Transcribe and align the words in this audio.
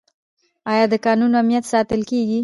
آیا 0.71 0.85
د 0.93 0.95
کانونو 1.05 1.35
امنیت 1.41 1.65
ساتل 1.71 2.01
کیږي؟ 2.09 2.39